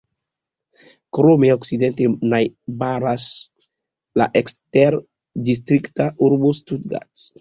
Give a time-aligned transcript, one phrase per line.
[1.17, 3.27] Krome okcidente najbaras
[4.23, 7.29] la eksterdistrikta urbo Stuttgart.